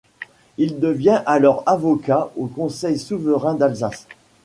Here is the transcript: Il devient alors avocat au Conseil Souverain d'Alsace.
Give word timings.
Il 0.57 0.79
devient 0.79 1.21
alors 1.27 1.61
avocat 1.67 2.31
au 2.35 2.47
Conseil 2.47 2.97
Souverain 2.97 3.53
d'Alsace. 3.53 4.07